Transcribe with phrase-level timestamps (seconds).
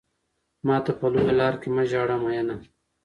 [0.67, 2.55] ماته په لويه لار کې مه ژاړه ميننه